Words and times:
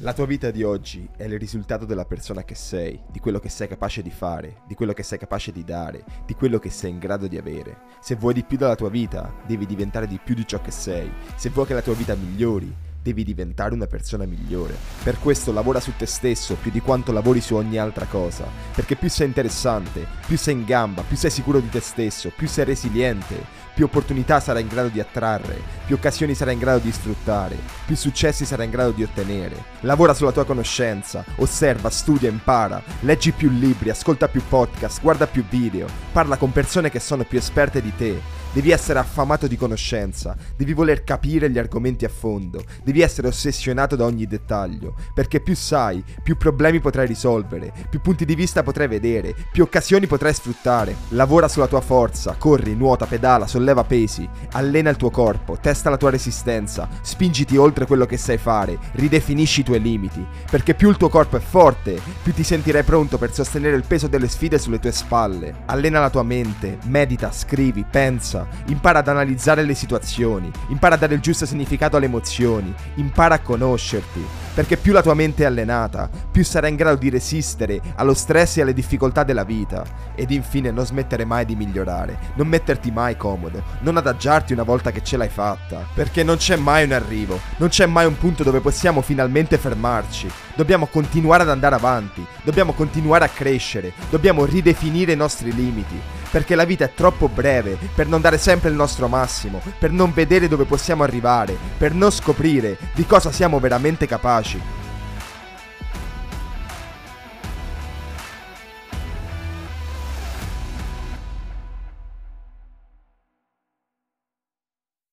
La 0.00 0.12
tua 0.12 0.26
vita 0.26 0.50
di 0.50 0.62
oggi 0.62 1.08
è 1.16 1.24
il 1.24 1.38
risultato 1.38 1.86
della 1.86 2.04
persona 2.04 2.44
che 2.44 2.54
sei, 2.54 3.00
di 3.10 3.18
quello 3.18 3.38
che 3.38 3.48
sei 3.48 3.66
capace 3.66 4.02
di 4.02 4.10
fare, 4.10 4.58
di 4.66 4.74
quello 4.74 4.92
che 4.92 5.02
sei 5.02 5.18
capace 5.18 5.52
di 5.52 5.64
dare, 5.64 6.04
di 6.26 6.34
quello 6.34 6.58
che 6.58 6.68
sei 6.68 6.90
in 6.90 6.98
grado 6.98 7.26
di 7.26 7.38
avere. 7.38 7.78
Se 8.00 8.14
vuoi 8.14 8.34
di 8.34 8.44
più 8.44 8.58
dalla 8.58 8.74
tua 8.74 8.90
vita, 8.90 9.32
devi 9.46 9.64
diventare 9.64 10.06
di 10.06 10.20
più 10.22 10.34
di 10.34 10.46
ciò 10.46 10.60
che 10.60 10.70
sei. 10.70 11.10
Se 11.36 11.48
vuoi 11.48 11.64
che 11.64 11.72
la 11.72 11.80
tua 11.80 11.94
vita 11.94 12.14
migliori, 12.14 12.70
devi 13.00 13.24
diventare 13.24 13.72
una 13.72 13.86
persona 13.86 14.26
migliore. 14.26 14.74
Per 15.02 15.18
questo 15.18 15.50
lavora 15.50 15.80
su 15.80 15.92
te 15.96 16.04
stesso 16.04 16.56
più 16.56 16.70
di 16.70 16.80
quanto 16.80 17.10
lavori 17.10 17.40
su 17.40 17.54
ogni 17.54 17.78
altra 17.78 18.04
cosa, 18.04 18.46
perché 18.74 18.96
più 18.96 19.08
sei 19.08 19.28
interessante, 19.28 20.06
più 20.26 20.36
sei 20.36 20.52
in 20.52 20.66
gamba, 20.66 21.04
più 21.04 21.16
sei 21.16 21.30
sicuro 21.30 21.58
di 21.58 21.70
te 21.70 21.80
stesso, 21.80 22.30
più 22.36 22.48
sei 22.48 22.66
resiliente, 22.66 23.42
più 23.74 23.86
opportunità 23.86 24.40
sarai 24.40 24.60
in 24.60 24.68
grado 24.68 24.88
di 24.88 25.00
attrarre, 25.00 25.75
più 25.86 25.94
occasioni 25.94 26.34
sarai 26.34 26.54
in 26.54 26.60
grado 26.60 26.80
di 26.80 26.92
sfruttare, 26.92 27.56
più 27.86 27.94
successi 27.94 28.44
sarai 28.44 28.66
in 28.66 28.72
grado 28.72 28.90
di 28.90 29.04
ottenere. 29.04 29.74
Lavora 29.80 30.14
sulla 30.14 30.32
tua 30.32 30.44
conoscenza, 30.44 31.24
osserva, 31.36 31.88
studia, 31.90 32.28
impara, 32.28 32.82
leggi 33.00 33.30
più 33.30 33.48
libri, 33.48 33.90
ascolta 33.90 34.28
più 34.28 34.42
podcast, 34.48 35.00
guarda 35.00 35.26
più 35.26 35.44
video, 35.48 35.86
parla 36.12 36.36
con 36.36 36.50
persone 36.50 36.90
che 36.90 37.00
sono 37.00 37.22
più 37.24 37.38
esperte 37.38 37.80
di 37.80 37.94
te. 37.96 38.44
Devi 38.56 38.70
essere 38.70 38.98
affamato 38.98 39.46
di 39.46 39.56
conoscenza, 39.58 40.34
devi 40.56 40.72
voler 40.72 41.04
capire 41.04 41.50
gli 41.50 41.58
argomenti 41.58 42.06
a 42.06 42.08
fondo, 42.08 42.64
devi 42.82 43.02
essere 43.02 43.28
ossessionato 43.28 43.96
da 43.96 44.06
ogni 44.06 44.26
dettaglio, 44.26 44.94
perché 45.12 45.40
più 45.40 45.54
sai, 45.54 46.02
più 46.22 46.38
problemi 46.38 46.80
potrai 46.80 47.06
risolvere, 47.06 47.70
più 47.90 48.00
punti 48.00 48.24
di 48.24 48.34
vista 48.34 48.62
potrai 48.62 48.88
vedere, 48.88 49.34
più 49.52 49.62
occasioni 49.62 50.06
potrai 50.06 50.32
sfruttare. 50.32 50.96
Lavora 51.10 51.48
sulla 51.48 51.66
tua 51.66 51.82
forza, 51.82 52.34
corri, 52.38 52.74
nuota, 52.74 53.04
pedala, 53.04 53.46
solleva 53.46 53.84
pesi, 53.84 54.26
allena 54.52 54.88
il 54.88 54.96
tuo 54.96 55.10
corpo, 55.10 55.58
testa 55.60 55.75
la 55.90 55.96
tua 55.96 56.10
resistenza, 56.10 56.88
spingiti 57.02 57.56
oltre 57.56 57.86
quello 57.86 58.06
che 58.06 58.16
sai 58.16 58.38
fare, 58.38 58.78
ridefinisci 58.92 59.60
i 59.60 59.64
tuoi 59.64 59.80
limiti, 59.80 60.24
perché 60.50 60.74
più 60.74 60.88
il 60.88 60.96
tuo 60.96 61.08
corpo 61.08 61.36
è 61.36 61.40
forte, 61.40 62.00
più 62.22 62.32
ti 62.32 62.42
sentirai 62.42 62.82
pronto 62.82 63.18
per 63.18 63.32
sostenere 63.32 63.76
il 63.76 63.84
peso 63.86 64.08
delle 64.08 64.28
sfide 64.28 64.58
sulle 64.58 64.78
tue 64.78 64.92
spalle. 64.92 65.62
Allena 65.66 66.00
la 66.00 66.10
tua 66.10 66.22
mente, 66.22 66.78
medita, 66.84 67.32
scrivi, 67.32 67.84
pensa, 67.88 68.46
impara 68.66 69.00
ad 69.00 69.08
analizzare 69.08 69.62
le 69.62 69.74
situazioni, 69.74 70.50
impara 70.68 70.94
a 70.94 70.98
dare 70.98 71.14
il 71.14 71.20
giusto 71.20 71.46
significato 71.46 71.96
alle 71.96 72.06
emozioni, 72.06 72.74
impara 72.96 73.36
a 73.36 73.40
conoscerti, 73.40 74.24
perché 74.56 74.78
più 74.78 74.94
la 74.94 75.02
tua 75.02 75.12
mente 75.12 75.42
è 75.42 75.46
allenata, 75.46 76.08
più 76.30 76.42
sarai 76.42 76.70
in 76.70 76.76
grado 76.76 76.96
di 76.96 77.10
resistere 77.10 77.78
allo 77.96 78.14
stress 78.14 78.56
e 78.56 78.62
alle 78.62 78.72
difficoltà 78.72 79.22
della 79.22 79.44
vita. 79.44 79.84
Ed 80.14 80.30
infine 80.30 80.70
non 80.70 80.86
smettere 80.86 81.26
mai 81.26 81.44
di 81.44 81.54
migliorare, 81.54 82.18
non 82.36 82.48
metterti 82.48 82.90
mai 82.90 83.18
comodo, 83.18 83.62
non 83.80 83.98
adagiarti 83.98 84.54
una 84.54 84.62
volta 84.62 84.92
che 84.92 85.02
ce 85.02 85.18
l'hai 85.18 85.28
fatta, 85.28 85.86
perché 85.92 86.22
non 86.22 86.38
c'è 86.38 86.56
mai 86.56 86.84
un 86.84 86.92
arrivo, 86.92 87.38
non 87.58 87.68
c'è 87.68 87.84
mai 87.84 88.06
un 88.06 88.16
punto 88.16 88.44
dove 88.44 88.60
possiamo 88.60 89.02
finalmente 89.02 89.58
fermarci. 89.58 90.45
Dobbiamo 90.56 90.86
continuare 90.86 91.42
ad 91.42 91.50
andare 91.50 91.74
avanti, 91.74 92.24
dobbiamo 92.42 92.72
continuare 92.72 93.26
a 93.26 93.28
crescere, 93.28 93.92
dobbiamo 94.08 94.46
ridefinire 94.46 95.12
i 95.12 95.16
nostri 95.16 95.54
limiti, 95.54 96.00
perché 96.30 96.54
la 96.54 96.64
vita 96.64 96.86
è 96.86 96.94
troppo 96.94 97.28
breve 97.28 97.76
per 97.94 98.06
non 98.06 98.22
dare 98.22 98.38
sempre 98.38 98.70
il 98.70 98.74
nostro 98.74 99.06
massimo, 99.06 99.60
per 99.78 99.90
non 99.90 100.14
vedere 100.14 100.48
dove 100.48 100.64
possiamo 100.64 101.02
arrivare, 101.02 101.54
per 101.76 101.92
non 101.92 102.10
scoprire 102.10 102.78
di 102.94 103.04
cosa 103.04 103.30
siamo 103.30 103.60
veramente 103.60 104.06
capaci. 104.06 104.75